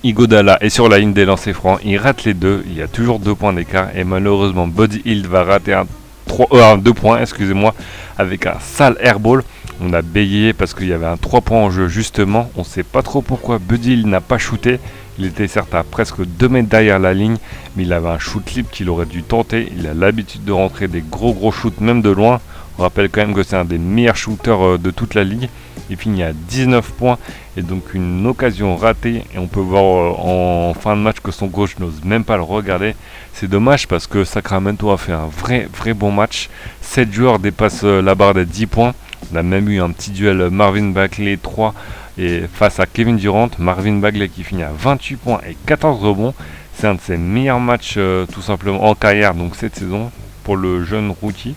Igodala 0.03 0.57
est 0.61 0.69
sur 0.69 0.89
la 0.89 0.99
ligne 0.99 1.13
des 1.13 1.23
lancers 1.23 1.55
francs, 1.55 1.79
il 1.85 1.97
rate 1.97 2.25
les 2.25 2.33
deux, 2.33 2.63
il 2.67 2.75
y 2.75 2.81
a 2.81 2.87
toujours 2.87 3.19
deux 3.19 3.33
points 3.33 3.53
d'écart 3.53 3.95
et 3.95 4.03
malheureusement 4.03 4.67
Buddy 4.67 5.01
Hill 5.05 5.25
va 5.27 5.43
rater 5.43 5.73
un, 5.73 5.85
3, 6.27 6.48
euh, 6.51 6.77
deux 6.77 6.93
points, 6.93 7.21
excusez-moi, 7.21 7.74
avec 8.17 8.45
un 8.45 8.59
sale 8.59 8.98
airball. 9.00 9.43
On 9.81 9.93
a 9.93 10.01
bégayé 10.01 10.51
parce 10.51 10.74
qu'il 10.74 10.88
y 10.88 10.93
avait 10.93 11.05
un 11.05 11.15
3 11.15 11.41
points 11.41 11.59
en 11.59 11.71
jeu 11.71 11.88
justement, 11.88 12.51
on 12.57 12.62
ne 12.62 12.65
sait 12.65 12.83
pas 12.83 13.01
trop 13.01 13.21
pourquoi 13.21 13.57
Buddy 13.57 13.93
Hill 13.93 14.07
n'a 14.07 14.21
pas 14.21 14.38
shooté. 14.38 14.79
Il 15.17 15.25
était 15.25 15.48
certes 15.48 15.74
à 15.74 15.83
presque 15.83 16.25
2 16.25 16.50
mètres 16.50 16.69
derrière 16.69 17.00
la 17.00 17.13
ligne, 17.13 17.38
mais 17.75 17.83
il 17.83 17.93
avait 17.93 18.09
un 18.09 18.19
shoot 18.19 18.53
libre 18.53 18.69
qu'il 18.71 18.89
aurait 18.89 19.05
dû 19.05 19.24
tenter. 19.24 19.71
Il 19.77 19.88
a 19.88 19.93
l'habitude 19.93 20.43
de 20.43 20.51
rentrer 20.51 20.88
des 20.88 21.03
gros 21.09 21.33
gros 21.33 21.51
shoots 21.51 21.81
même 21.81 22.01
de 22.01 22.09
loin. 22.09 22.39
On 22.77 22.83
rappelle 22.83 23.09
quand 23.09 23.21
même 23.21 23.33
que 23.33 23.43
c'est 23.43 23.57
un 23.57 23.65
des 23.65 23.77
meilleurs 23.77 24.15
shooters 24.15 24.65
euh, 24.65 24.77
de 24.77 24.91
toute 24.91 25.15
la 25.15 25.24
ligue. 25.24 25.50
Il 25.89 25.98
finit 25.98 26.24
à 26.24 26.34
19 26.34 26.91
points 26.91 27.17
et 27.58 27.62
donc 27.62 27.93
une 27.93 28.25
occasion 28.27 28.75
ratée. 28.75 29.24
Et 29.34 29.38
on 29.38 29.48
peut 29.48 29.60
voir 29.60 29.84
euh, 29.84 30.69
en 30.69 30.74
fin 30.74 30.96
de 30.96 31.01
match 31.01 31.17
que 31.22 31.31
son 31.31 31.50
coach 31.50 31.77
n'ose 31.79 32.03
même 32.03 32.24
pas 32.24 32.38
le 32.38 32.43
regarder. 32.43 32.96
C'est 33.34 33.48
dommage 33.48 33.88
parce 33.88 34.08
que 34.08 34.24
Sacramento 34.24 34.91
a 34.91 34.98
fait 34.98 35.13
un 35.13 35.27
vrai, 35.27 35.67
vrai 35.74 35.93
bon 35.93 36.12
match. 36.12 36.50
7 36.81 37.12
joueurs 37.12 37.39
dépassent 37.39 37.84
euh, 37.84 38.01
la 38.01 38.15
barre 38.15 38.34
des 38.34 38.46
10 38.46 38.67
points. 38.67 38.93
On 39.34 39.36
a 39.36 39.43
même 39.43 39.67
eu 39.69 39.81
un 39.81 39.89
petit 39.91 40.12
duel 40.12 40.50
Marvin 40.51 40.89
Bagley 40.89 41.38
3 41.38 41.74
et 42.17 42.43
face 42.53 42.79
à 42.79 42.86
Kevin 42.86 43.17
Durant. 43.17 43.50
Marvin 43.58 43.98
Bagley 43.98 44.29
qui 44.29 44.43
finit 44.43 44.63
à 44.63 44.72
28 44.77 45.15
points 45.15 45.41
et 45.50 45.58
14 45.65 46.03
rebonds. 46.03 46.34
C'est 46.74 46.88
un 46.88 46.96
de 46.96 47.01
ses 47.01 47.17
meilleurs 47.17 47.60
matchs 47.60 48.00
tout 48.31 48.41
simplement 48.41 48.86
en 48.86 48.96
carrière 48.96 49.34
donc 49.34 49.58
cette 49.58 49.75
saison 49.75 50.12
pour 50.46 50.55
le 50.55 50.86
jeune 50.86 51.12
rookie. 51.22 51.55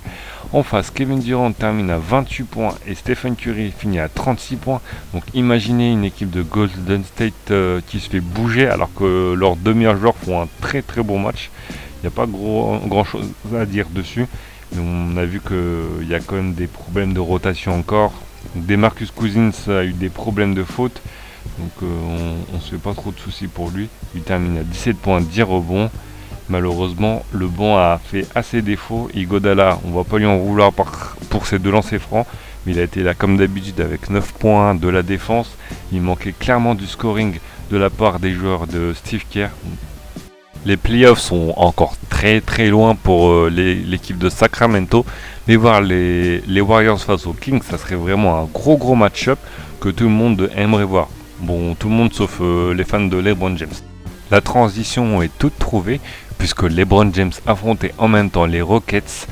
En 0.54 0.62
face, 0.62 0.90
Kevin 0.90 1.18
Durant 1.18 1.50
termine 1.52 1.88
à 1.88 1.96
28 1.96 2.44
points 2.44 2.74
et 2.86 2.94
Stephen 2.94 3.36
Curry 3.36 3.72
finit 3.76 3.98
à 3.98 4.10
36 4.10 4.56
points. 4.56 4.82
Donc 5.14 5.22
imaginez 5.32 5.90
une 5.90 6.04
équipe 6.04 6.30
de 6.30 6.42
Golden 6.42 7.04
State 7.04 7.50
euh, 7.50 7.80
qui 7.86 8.00
se 8.00 8.10
fait 8.10 8.20
bouger 8.20 8.68
alors 8.68 8.90
que 8.94 9.32
leurs 9.32 9.56
deux 9.56 9.72
meilleurs 9.72 9.96
joueurs 9.96 10.16
font 10.16 10.42
un 10.42 10.48
très 10.60 10.82
très 10.82 11.02
bon 11.02 11.18
match. 11.18 11.50
Il 11.70 12.00
n'y 12.02 12.08
a 12.08 12.10
pas 12.10 12.26
grand 12.26 13.04
chose 13.04 13.30
à 13.58 13.64
dire 13.64 13.86
dessus. 13.88 14.26
On 14.76 15.16
a 15.16 15.24
vu 15.24 15.40
qu'il 15.40 16.06
y 16.06 16.14
a 16.14 16.20
quand 16.20 16.36
même 16.36 16.52
des 16.52 16.66
problèmes 16.66 17.14
de 17.14 17.20
rotation 17.20 17.74
encore. 17.74 18.12
Demarcus 18.54 19.10
Cousins 19.10 19.52
a 19.68 19.84
eu 19.84 19.94
des 19.94 20.10
problèmes 20.10 20.54
de 20.54 20.64
faute. 20.64 21.00
Donc 21.58 21.72
euh, 21.82 22.34
on 22.52 22.56
ne 22.56 22.60
se 22.60 22.72
fait 22.72 22.76
pas 22.82 22.92
trop 22.92 23.10
de 23.10 23.18
soucis 23.18 23.48
pour 23.48 23.70
lui. 23.70 23.88
Il 24.14 24.20
termine 24.20 24.58
à 24.58 24.64
17 24.64 24.98
points, 24.98 25.22
10 25.22 25.42
rebonds. 25.44 25.90
Malheureusement, 26.52 27.24
le 27.32 27.48
banc 27.48 27.78
a 27.78 27.98
fait 27.98 28.26
assez 28.34 28.60
défaut. 28.60 29.08
Igodala, 29.14 29.78
on 29.86 29.90
va 29.90 30.04
pas 30.04 30.18
lui 30.18 30.26
en 30.26 30.36
vouloir 30.36 30.70
pour 31.30 31.46
ses 31.46 31.58
deux 31.58 31.70
lancers 31.70 31.98
francs. 31.98 32.26
mais 32.66 32.72
il 32.72 32.78
a 32.78 32.82
été 32.82 33.02
là 33.02 33.14
comme 33.14 33.38
d'habitude 33.38 33.80
avec 33.80 34.10
9 34.10 34.34
points 34.34 34.74
de 34.74 34.86
la 34.90 35.02
défense. 35.02 35.56
Il 35.92 36.02
manquait 36.02 36.34
clairement 36.38 36.74
du 36.74 36.86
scoring 36.86 37.38
de 37.70 37.76
la 37.78 37.88
part 37.88 38.20
des 38.20 38.32
joueurs 38.32 38.66
de 38.66 38.92
Steve 38.92 39.24
Kerr. 39.30 39.48
Les 40.66 40.76
playoffs 40.76 41.20
sont 41.20 41.54
encore 41.56 41.94
très 42.10 42.42
très 42.42 42.68
loin 42.68 42.96
pour 42.96 43.30
euh, 43.30 43.48
l'équipe 43.48 44.18
de 44.18 44.28
Sacramento, 44.28 45.06
mais 45.48 45.56
voir 45.56 45.80
les, 45.80 46.42
les 46.42 46.60
Warriors 46.60 47.00
face 47.00 47.26
aux 47.26 47.32
Kings, 47.32 47.62
ça 47.62 47.78
serait 47.78 47.96
vraiment 47.96 48.38
un 48.38 48.44
gros 48.44 48.76
gros 48.76 48.94
match-up 48.94 49.38
que 49.80 49.88
tout 49.88 50.04
le 50.04 50.10
monde 50.10 50.50
aimerait 50.54 50.84
voir. 50.84 51.08
Bon, 51.40 51.74
tout 51.74 51.88
le 51.88 51.94
monde 51.94 52.12
sauf 52.12 52.40
euh, 52.42 52.74
les 52.74 52.84
fans 52.84 53.00
de 53.00 53.16
LeBron 53.16 53.56
James. 53.56 53.80
La 54.32 54.40
transition 54.40 55.20
est 55.20 55.30
toute 55.38 55.58
trouvée 55.58 56.00
puisque 56.38 56.62
LeBron 56.62 57.10
James 57.12 57.32
affrontait 57.46 57.92
en 57.98 58.08
même 58.08 58.30
temps 58.30 58.46
les 58.46 58.62
Rockets. 58.62 59.26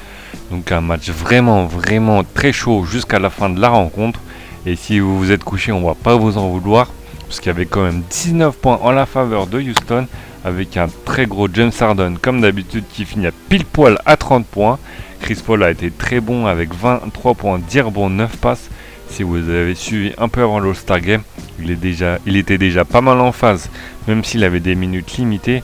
Donc 0.50 0.71
un 0.73 0.80
match 0.80 1.11
vraiment 1.11 1.66
vraiment 1.66 2.23
très 2.25 2.52
chaud 2.52 2.85
jusqu'à 2.85 3.19
la 3.19 3.30
fin 3.30 3.50
de 3.50 3.61
la 3.61 3.69
rencontre. 3.69 4.21
Et 4.66 4.76
si 4.76 4.99
vous 5.00 5.19
vous 5.19 5.30
êtes 5.30 5.45
couché, 5.45 5.73
on 5.73 5.85
va 5.85 5.95
pas 5.95 6.16
vous 6.16 6.37
en 6.38 6.49
vouloir 6.49 6.90
parce 7.23 7.38
qu'il 7.38 7.47
y 7.47 7.54
avait 7.54 7.66
quand 7.66 7.83
même 7.83 8.02
19 8.11 8.57
points 8.57 8.78
en 8.83 8.90
la 8.90 9.07
faveur 9.07 9.47
de 9.47 9.61
Houston 9.61 10.07
avec 10.45 10.76
un 10.76 10.88
très 11.04 11.26
gros 11.26 11.49
James 11.52 11.73
Harden 11.78 12.16
comme 12.21 12.40
d'habitude 12.40 12.85
qui 12.92 13.04
finit 13.04 13.28
à 13.28 13.33
pile 13.49 13.64
poil 13.64 13.99
à 14.04 14.16
30 14.16 14.47
points. 14.47 14.78
Chris 15.21 15.38
Paul 15.45 15.62
a 15.62 15.71
été 15.71 15.90
très 15.90 16.21
bon 16.21 16.47
avec 16.47 16.75
23 16.75 17.35
points, 17.35 17.59
10 17.59 17.80
rebonds, 17.83 18.11
9 18.11 18.37
passes. 18.38 18.71
Si 19.11 19.25
vous 19.25 19.37
avez 19.37 19.75
suivi 19.75 20.12
un 20.19 20.29
peu 20.29 20.43
avant 20.43 20.61
l'All-Star 20.61 21.00
Game, 21.00 21.23
il, 21.59 22.37
était 22.37 22.59
déjà 22.59 22.85
pas 22.85 23.00
mal 23.00 23.21
en 23.21 23.33
phase, 23.33 23.69
même 24.07 24.25
s'il 24.25 24.45
avait 24.45 24.61
des 24.61 24.75
minutes 24.75 25.19
limitées. 25.19 25.62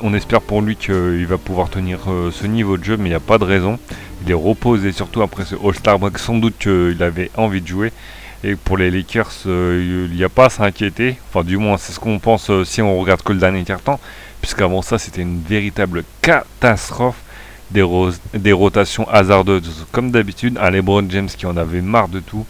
On 0.00 0.14
espère 0.14 0.40
pour 0.40 0.62
lui 0.62 0.76
qu'il 0.76 1.26
va 1.26 1.38
pouvoir 1.38 1.68
tenir 1.68 1.98
euh, 2.08 2.30
ce 2.30 2.46
niveau 2.46 2.76
de 2.76 2.84
jeu, 2.84 2.96
mais 2.96 3.06
il 3.06 3.12
n'y 3.12 3.16
a 3.16 3.20
pas 3.20 3.38
de 3.38 3.44
raison. 3.44 3.78
Il 4.24 4.30
est 4.30 4.34
reposé, 4.34 4.92
surtout 4.92 5.22
après 5.22 5.44
ce 5.44 5.56
All-Star 5.56 5.98
Break, 5.98 6.18
sans 6.18 6.38
doute 6.38 6.54
qu'il 6.58 7.02
avait 7.02 7.30
envie 7.36 7.60
de 7.60 7.66
jouer. 7.66 7.92
Et 8.44 8.54
pour 8.54 8.76
les 8.76 8.90
Lakers, 8.90 9.32
euh, 9.46 10.08
il 10.10 10.16
n'y 10.16 10.24
a 10.24 10.28
pas 10.28 10.46
à 10.46 10.50
s'inquiéter. 10.50 11.16
Enfin, 11.28 11.44
du 11.44 11.58
moins, 11.58 11.76
c'est 11.76 11.92
ce 11.92 12.00
qu'on 12.00 12.18
pense 12.18 12.48
euh, 12.50 12.64
si 12.64 12.80
on 12.80 12.98
regarde 12.98 13.22
que 13.22 13.32
le 13.32 13.40
dernier 13.40 13.64
quart-temps. 13.64 14.00
Puisqu'avant 14.40 14.82
ça, 14.82 14.98
c'était 14.98 15.22
une 15.22 15.40
véritable 15.40 16.04
catastrophe. 16.22 17.16
Des, 17.72 17.82
ro- 17.82 18.10
des 18.34 18.52
rotations 18.52 19.08
hasardeuses, 19.08 19.86
comme 19.92 20.10
d'habitude. 20.10 20.58
Un 20.60 20.70
LeBron 20.70 21.06
James 21.08 21.28
qui 21.28 21.46
en 21.46 21.56
avait 21.56 21.80
marre 21.80 22.08
de 22.08 22.20
tout. 22.20 22.44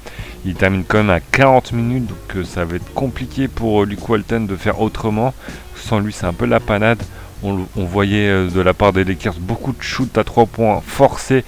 Il 0.44 0.54
termine 0.54 0.84
quand 0.86 0.98
même 0.98 1.10
à 1.10 1.20
40 1.20 1.72
minutes, 1.72 2.06
donc 2.06 2.36
euh, 2.36 2.44
ça 2.44 2.64
va 2.64 2.76
être 2.76 2.92
compliqué 2.94 3.46
pour 3.46 3.82
euh, 3.82 3.86
Luke 3.86 4.08
Walton 4.08 4.40
de 4.48 4.56
faire 4.56 4.80
autrement. 4.80 5.32
Sans 5.76 6.00
lui, 6.00 6.12
c'est 6.12 6.26
un 6.26 6.32
peu 6.32 6.46
la 6.46 6.58
panade. 6.58 7.02
On, 7.44 7.84
voyait 7.84 8.28
euh, 8.28 8.48
de 8.48 8.60
la 8.60 8.72
part 8.72 8.92
des 8.92 9.02
Lakers 9.02 9.34
beaucoup 9.40 9.72
de 9.72 9.82
shoots 9.82 10.16
à 10.16 10.22
3 10.22 10.46
points 10.46 10.80
forcés, 10.86 11.44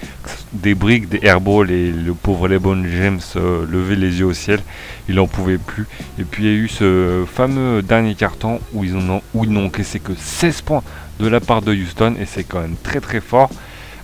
des 0.53 0.75
briques, 0.75 1.09
des 1.09 1.21
airballs 1.23 1.71
et 1.71 1.93
le 1.93 2.15
pauvre 2.15 2.49
LeBron 2.49 2.83
James 2.99 3.21
euh, 3.37 3.65
levait 3.71 3.95
les 3.95 4.19
yeux 4.19 4.27
au 4.27 4.33
ciel. 4.33 4.61
Il 5.09 5.17
n'en 5.17 5.29
pouvait 5.29 5.59
plus. 5.59 5.87
Et 6.19 6.25
puis 6.25 6.45
il 6.45 6.51
y 6.51 6.53
a 6.53 6.57
eu 6.57 6.69
ce 6.69 7.25
fameux 7.33 7.81
dernier 7.81 8.17
carton 8.17 8.59
où 8.73 8.83
ils 8.85 8.95
n'ont 8.95 9.65
encaissé 9.65 10.01
que 10.01 10.15
16 10.17 10.63
points 10.63 10.83
de 11.21 11.29
la 11.29 11.39
part 11.39 11.63
de 11.63 11.73
Houston 11.73 12.17
et 12.21 12.27
c'est 12.27 12.45
quand 12.45 12.61
même 12.61 12.77
très 12.83 13.01
très 13.01 13.21
fort. 13.21 13.51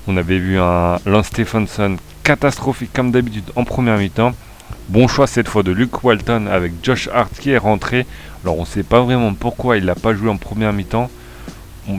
On 0.06 0.16
avait 0.16 0.38
vu 0.38 0.58
un 0.58 0.98
Lance 1.06 1.26
Stephenson 1.26 1.96
catastrophique 2.22 2.92
comme 2.94 3.10
d'habitude 3.10 3.50
en 3.56 3.64
première 3.64 3.98
mi-temps. 3.98 4.32
Bon 4.88 5.08
choix 5.08 5.26
cette 5.26 5.48
fois 5.48 5.64
de 5.64 5.72
Luke 5.72 6.04
Walton 6.04 6.46
avec 6.46 6.72
Josh 6.82 7.08
Hart 7.12 7.32
qui 7.38 7.50
est 7.50 7.58
rentré. 7.58 8.06
Alors 8.44 8.58
on 8.58 8.62
ne 8.62 8.66
sait 8.66 8.84
pas 8.84 9.00
vraiment 9.00 9.34
pourquoi 9.34 9.76
il 9.76 9.84
n'a 9.86 9.96
pas 9.96 10.14
joué 10.14 10.30
en 10.30 10.36
première 10.36 10.72
mi-temps. 10.72 11.10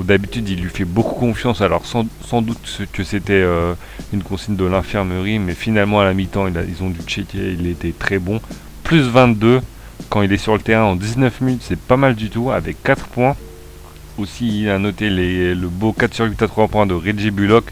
D'habitude 0.04 0.48
il 0.50 0.62
lui 0.62 0.70
fait 0.70 0.86
beaucoup 0.86 1.16
confiance. 1.16 1.62
Alors 1.62 1.86
sans, 1.86 2.42
doute 2.42 2.82
que 2.94 3.04
c'était 3.04 3.34
euh, 3.34 3.74
une 4.14 4.24
consigne 4.24 4.56
de 4.56 4.66
l'infirmerie. 4.66 5.40
Mais 5.40 5.54
finalement 5.54 6.00
à 6.00 6.06
la 6.06 6.14
mi-temps 6.14 6.48
ils 6.48 6.84
ont 6.84 6.90
dû 6.90 7.02
checker. 7.06 7.56
Il 7.60 7.68
était 7.68 7.94
très 7.98 8.20
bon. 8.20 8.42
Plus 8.84 9.02
22 9.02 9.62
quand 10.10 10.22
il 10.22 10.34
est 10.34 10.38
sur 10.38 10.54
le 10.54 10.62
terrain 10.62 10.84
en 10.84 10.96
19 10.96 11.42
minutes. 11.42 11.64
C'est 11.64 11.80
pas 11.80 11.98
mal 11.98 12.16
du 12.16 12.30
tout 12.30 12.52
avec 12.52 12.82
4 12.84 13.08
points. 13.08 13.36
Aussi 14.18 14.64
il 14.64 14.70
a 14.70 14.80
noté 14.80 15.10
le 15.10 15.68
beau 15.68 15.94
4 15.94 16.14
sur 16.14 16.26
8 16.26 16.42
à 16.42 16.48
3 16.48 16.68
points 16.68 16.86
de 16.86 16.94
Reggie 16.94 17.32
Bullock. 17.32 17.66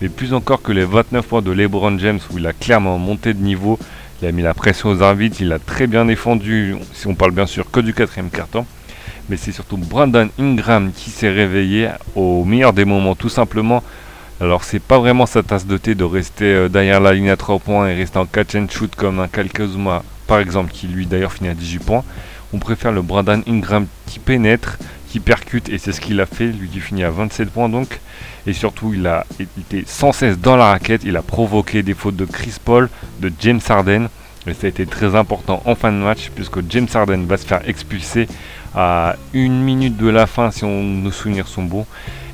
Mais 0.00 0.08
plus 0.08 0.34
encore 0.34 0.60
que 0.60 0.72
les 0.72 0.84
29 0.84 1.26
points 1.26 1.42
de 1.42 1.52
LeBron 1.52 1.98
James 1.98 2.20
où 2.32 2.38
il 2.38 2.46
a 2.46 2.52
clairement 2.52 2.98
monté 2.98 3.32
de 3.32 3.42
niveau. 3.42 3.78
Il 4.22 4.28
a 4.28 4.32
mis 4.32 4.42
la 4.42 4.54
pression 4.54 4.90
aux 4.90 5.02
arbitres, 5.02 5.38
il 5.40 5.52
a 5.52 5.58
très 5.58 5.86
bien 5.86 6.04
défendu, 6.04 6.76
si 6.92 7.06
on 7.06 7.14
parle 7.14 7.32
bien 7.32 7.46
sûr 7.46 7.70
que 7.70 7.80
du 7.80 7.92
quatrième 7.94 8.30
carton. 8.30 8.64
Mais 9.28 9.36
c'est 9.36 9.52
surtout 9.52 9.76
Brandon 9.76 10.28
Ingram 10.38 10.92
qui 10.94 11.10
s'est 11.10 11.30
réveillé 11.30 11.88
au 12.14 12.44
meilleur 12.44 12.72
des 12.72 12.84
moments, 12.84 13.14
tout 13.14 13.28
simplement. 13.28 13.82
Alors 14.40 14.64
c'est 14.64 14.80
pas 14.80 14.98
vraiment 14.98 15.26
sa 15.26 15.42
tasse 15.42 15.66
de 15.66 15.76
thé 15.76 15.94
de 15.94 16.04
rester 16.04 16.44
euh, 16.44 16.68
derrière 16.68 17.00
la 17.00 17.14
ligne 17.14 17.30
à 17.30 17.36
3 17.36 17.60
points 17.60 17.88
et 17.88 17.94
rester 17.94 18.18
en 18.18 18.26
catch 18.26 18.56
and 18.56 18.66
shoot 18.68 18.94
comme 18.94 19.20
un 19.20 19.28
Kyle 19.28 19.50
Kuzma, 19.50 20.02
par 20.26 20.40
exemple, 20.40 20.72
qui 20.72 20.88
lui 20.88 21.06
d'ailleurs 21.06 21.32
finit 21.32 21.50
à 21.50 21.54
18 21.54 21.78
points. 21.78 22.04
On 22.52 22.58
préfère 22.58 22.92
le 22.92 23.00
Brandon 23.00 23.42
Ingram 23.46 23.86
qui 24.06 24.18
pénètre, 24.18 24.78
qui 25.08 25.20
percute, 25.20 25.68
et 25.68 25.78
c'est 25.78 25.92
ce 25.92 26.00
qu'il 26.00 26.20
a 26.20 26.26
fait, 26.26 26.46
lui 26.48 26.68
qui 26.68 26.80
finit 26.80 27.04
à 27.04 27.10
27 27.10 27.48
points 27.50 27.68
donc. 27.68 28.00
Et 28.46 28.52
surtout, 28.52 28.92
il 28.92 29.06
a 29.06 29.24
été 29.40 29.84
sans 29.86 30.12
cesse 30.12 30.38
dans 30.38 30.56
la 30.56 30.66
raquette, 30.66 31.02
il 31.04 31.16
a 31.16 31.22
provoqué 31.22 31.82
des 31.82 31.94
fautes 31.94 32.16
de 32.16 32.24
Chris 32.24 32.56
Paul, 32.62 32.90
de 33.20 33.32
James 33.40 33.60
Harden. 33.68 34.08
Et 34.46 34.52
ça 34.52 34.66
a 34.66 34.68
été 34.68 34.84
très 34.84 35.14
important 35.14 35.62
en 35.64 35.74
fin 35.74 35.92
de 35.92 35.96
match, 35.96 36.30
puisque 36.34 36.58
James 36.68 36.88
Harden 36.92 37.24
va 37.26 37.36
se 37.36 37.46
faire 37.46 37.66
expulser 37.66 38.28
à 38.74 39.16
une 39.32 39.60
minute 39.62 39.96
de 39.96 40.08
la 40.08 40.26
fin, 40.26 40.50
si 40.50 40.64
nos 40.64 41.10
souvenirs 41.10 41.48
sont 41.48 41.62
bons. 41.62 41.86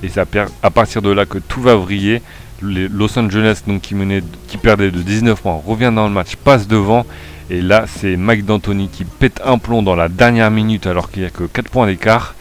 Et 0.02 0.08
c'est 0.08 0.20
à, 0.20 0.46
à 0.62 0.70
partir 0.70 1.02
de 1.02 1.10
là 1.10 1.26
que 1.26 1.38
tout 1.38 1.60
va 1.60 1.74
vriller. 1.74 2.22
Los 2.62 3.18
Angeles, 3.18 3.62
donc, 3.66 3.80
qui, 3.80 3.94
menait, 3.94 4.22
qui 4.48 4.58
perdait 4.58 4.90
de 4.90 5.00
19 5.00 5.40
points, 5.40 5.60
revient 5.66 5.92
dans 5.94 6.06
le 6.06 6.12
match, 6.12 6.36
passe 6.36 6.68
devant. 6.68 7.06
Et 7.48 7.60
là, 7.60 7.84
c'est 7.86 8.16
Mike 8.16 8.44
D'Antoni 8.44 8.88
qui 8.88 9.04
pète 9.04 9.40
un 9.44 9.58
plomb 9.58 9.82
dans 9.82 9.96
la 9.96 10.08
dernière 10.08 10.50
minute, 10.50 10.86
alors 10.86 11.10
qu'il 11.10 11.22
n'y 11.22 11.28
a 11.28 11.30
que 11.30 11.44
4 11.44 11.68
points 11.68 11.86
d'écart. 11.86 12.34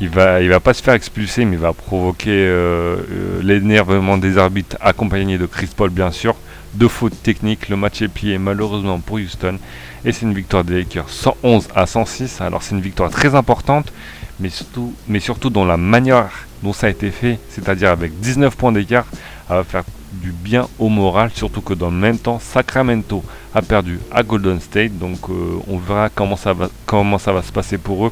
Il 0.00 0.08
va, 0.08 0.40
il 0.40 0.48
va 0.48 0.58
pas 0.58 0.74
se 0.74 0.82
faire 0.82 0.94
expulser, 0.94 1.44
mais 1.44 1.52
il 1.52 1.60
va 1.60 1.72
provoquer 1.72 2.30
euh, 2.30 2.96
euh, 3.12 3.42
l'énervement 3.42 4.18
des 4.18 4.38
arbitres, 4.38 4.76
accompagné 4.80 5.38
de 5.38 5.46
Chris 5.46 5.68
Paul, 5.76 5.90
bien 5.90 6.10
sûr. 6.10 6.34
Deux 6.74 6.88
fautes 6.88 7.22
techniques, 7.22 7.68
le 7.68 7.76
match 7.76 8.02
est 8.02 8.08
plié 8.08 8.38
malheureusement 8.38 8.98
pour 8.98 9.16
Houston. 9.18 9.58
Et 10.04 10.12
c'est 10.12 10.22
une 10.22 10.34
victoire 10.34 10.64
des 10.64 10.74
Lakers 10.74 11.08
111 11.08 11.68
à 11.74 11.86
106. 11.86 12.40
Alors 12.40 12.62
c'est 12.62 12.74
une 12.74 12.80
victoire 12.80 13.10
très 13.10 13.34
importante, 13.34 13.92
mais 14.38 14.50
surtout, 14.50 14.94
mais 15.08 15.20
surtout 15.20 15.50
dans 15.50 15.64
la 15.64 15.76
manière 15.76 16.30
dont 16.62 16.72
ça 16.72 16.88
a 16.88 16.90
été 16.90 17.10
fait, 17.10 17.38
c'est-à-dire 17.48 17.90
avec 17.90 18.18
19 18.20 18.56
points 18.56 18.72
d'écart, 18.72 19.06
ça 19.48 19.56
va 19.56 19.64
faire 19.64 19.84
du 20.12 20.30
bien 20.30 20.68
au 20.78 20.88
moral, 20.88 21.30
surtout 21.34 21.60
que 21.60 21.74
dans 21.74 21.90
le 21.90 21.96
même 21.96 22.18
temps, 22.18 22.38
Sacramento 22.38 23.24
a 23.54 23.62
perdu 23.62 23.98
à 24.10 24.22
Golden 24.22 24.60
State. 24.60 24.98
Donc 24.98 25.28
euh, 25.28 25.58
on 25.68 25.78
verra 25.78 26.08
comment 26.08 26.36
ça, 26.36 26.52
va, 26.52 26.68
comment 26.86 27.18
ça 27.18 27.32
va 27.32 27.42
se 27.42 27.52
passer 27.52 27.78
pour 27.78 28.06
eux 28.06 28.10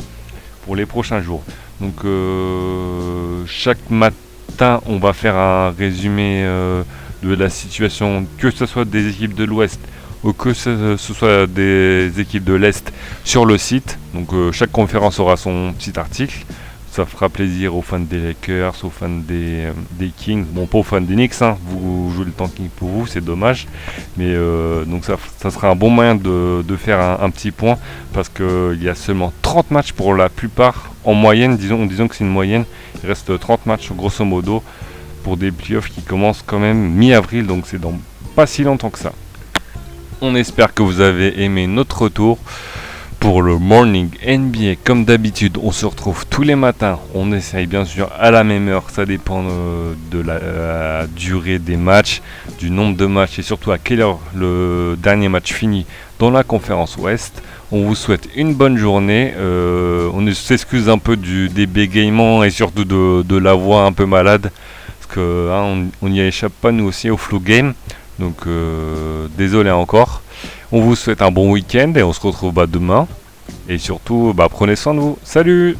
pour 0.64 0.76
les 0.76 0.87
prochains 0.87 1.20
jours. 1.20 1.42
Donc 1.80 2.04
euh, 2.04 3.44
chaque 3.46 3.90
matin, 3.90 4.80
on 4.87 4.99
va 4.99 5.12
faire 5.12 5.37
un 5.37 5.70
résumé 5.70 6.42
euh, 6.44 6.82
de 7.22 7.34
la 7.34 7.50
situation, 7.50 8.26
que 8.38 8.50
ce 8.50 8.66
soit 8.66 8.84
des 8.84 9.08
équipes 9.08 9.34
de 9.34 9.44
l'Ouest 9.44 9.80
ou 10.25 10.33
que 10.33 10.55
ce, 10.55 10.97
soit 10.97 11.47
des 11.47 12.12
équipes 12.19 12.45
de 12.45 12.55
l'Est 12.55 12.93
sur 13.25 13.45
le 13.45 13.59
site. 13.59 13.99
Donc 14.14 14.33
euh, 14.33 14.52
chaque 14.52 14.73
conférence 14.73 15.19
aura 15.19 15.37
son 15.37 15.73
petit 15.76 15.99
article. 15.99 16.45
Ça 16.91 17.07
fera 17.07 17.31
plaisir 17.31 17.75
aux 17.75 17.81
fans 17.81 17.99
des 17.99 18.19
Lakers, 18.19 18.75
aux 18.85 18.91
fans 18.91 19.09
des, 19.09 19.64
euh, 20.00 20.09
Kings. 20.19 20.45
Bon, 20.45 20.67
pas 20.67 20.79
aux 20.79 20.83
fans 20.83 21.00
des 21.00 21.14
Knicks, 21.14 21.41
hein. 21.41 21.57
vous 21.67 22.12
jouez 22.14 22.26
le 22.26 22.33
tanking 22.33 22.69
pour 22.69 22.88
vous, 22.91 23.07
c'est 23.07 23.25
dommage. 23.25 23.67
Mais 24.19 24.26
euh, 24.26 24.85
donc 24.85 25.07
ça, 25.07 25.17
sera 25.50 25.71
un 25.71 25.75
bon 25.75 25.88
moyen 25.88 26.14
de, 26.14 26.62
de 26.62 26.76
faire 26.76 27.00
un, 27.00 27.19
un 27.23 27.31
petit 27.31 27.50
point 27.50 27.79
parce 28.12 28.29
qu'il 28.29 28.83
y 28.83 28.91
a 28.91 28.95
seulement 28.95 29.33
30 29.41 29.71
matchs 29.71 29.93
pour 29.93 30.14
la 30.14 30.29
plupart. 30.29 30.93
En 31.05 31.14
moyenne, 31.14 31.57
disons, 31.57 31.87
disons 31.87 32.09
que 32.09 32.14
c'est 32.14 32.25
une 32.25 32.31
moyenne. 32.31 32.64
Il 33.02 33.09
reste 33.09 33.38
30 33.38 33.64
matchs 33.67 33.91
grosso 33.93 34.25
modo 34.25 34.62
pour 35.25 35.37
des 35.37 35.50
playoffs 35.50 35.88
qui 35.88 36.02
commencent 36.02 36.45
quand 36.45 36.59
même 36.59 36.91
mi-avril, 36.91 37.47
donc 37.47 37.64
c'est 37.67 37.81
dans 37.81 37.95
pas 38.35 38.47
si 38.47 38.64
longtemps 38.64 38.91
que 38.91 38.99
ça. 38.99 39.12
On 40.25 40.37
espère 40.37 40.73
que 40.73 40.85
vous 40.85 41.00
avez 41.00 41.43
aimé 41.43 41.67
notre 41.67 42.02
retour 42.02 42.38
pour 43.19 43.43
le 43.43 43.59
Morning 43.59 44.09
NBA. 44.25 44.76
Comme 44.85 45.05
d'habitude, 45.05 45.59
on 45.61 45.73
se 45.73 45.85
retrouve 45.85 46.26
tous 46.31 46.43
les 46.43 46.55
matins. 46.55 47.00
On 47.12 47.33
essaye 47.33 47.67
bien 47.67 47.85
sûr 47.85 48.09
à 48.17 48.31
la 48.31 48.45
même 48.45 48.69
heure. 48.69 48.88
Ça 48.91 49.05
dépend 49.05 49.43
euh, 49.45 49.95
de 50.12 50.21
la 50.21 50.35
euh, 50.35 51.07
durée 51.17 51.59
des 51.59 51.76
matchs, 51.76 52.23
du 52.61 52.71
nombre 52.71 52.97
de 52.97 53.07
matchs 53.07 53.41
et 53.41 53.43
surtout 53.43 53.73
à 53.73 53.79
quelle 53.79 54.00
heure 54.00 54.21
le 54.33 54.97
dernier 54.97 55.29
match 55.29 55.52
finit 55.52 55.87
dans 56.21 56.31
la 56.31 56.45
conférence 56.45 56.97
Ouest. 56.99 57.43
On 57.73 57.83
vous 57.83 57.97
souhaite 57.97 58.29
une 58.37 58.55
bonne 58.55 58.76
journée. 58.76 59.35
Euh, 59.37 60.09
on 60.14 60.33
s'excuse 60.33 60.88
un 60.88 60.99
peu 60.99 61.17
du, 61.17 61.49
des 61.49 61.67
bégaiements 61.67 62.45
et 62.45 62.50
surtout 62.50 62.85
de, 62.85 63.37
la 63.38 63.55
voix 63.55 63.87
un 63.87 63.93
peu 63.93 64.07
malade. 64.07 64.52
Parce 65.00 65.17
que 65.17 65.50
hein, 65.50 65.88
n'y 66.00 66.21
échappe 66.21 66.52
pas 66.61 66.71
nous 66.71 66.85
aussi 66.85 67.11
au 67.11 67.17
flow 67.17 67.41
game. 67.41 67.75
Donc 68.23 68.47
euh, 68.47 69.26
désolé 69.37 69.73
encore. 69.73 70.23
On 70.71 70.81
vous 70.81 70.95
souhaite 70.95 71.23
un 71.23 71.33
bon 71.33 71.50
week-end 71.50 71.93
et 71.97 72.05
on 72.05 72.12
se 72.12 72.21
retrouve 72.21 72.55
bah, 72.55 72.67
demain. 72.69 73.09
Et 73.69 73.79
surtout, 73.79 74.33
bah, 74.35 74.49
prenez 74.49 74.76
soin 74.76 74.95
de 74.95 75.00
vous. 75.00 75.19
Salut 75.25 75.76